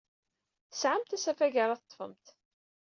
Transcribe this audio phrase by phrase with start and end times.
[0.69, 2.25] Tesɛamt asafag ara teḍḍfemt.